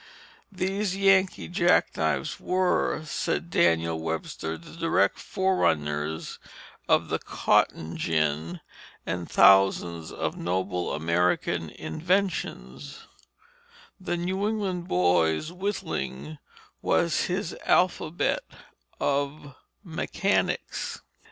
[0.51, 6.39] These Yankee jack knives were, said Daniel Webster, the direct forerunners
[6.89, 8.61] of the cotton gin
[9.05, 13.03] and thousands of noble American inventions;
[13.99, 16.39] the New England boy's whittling
[16.81, 18.41] was his alphabet
[18.99, 21.03] of mechanics.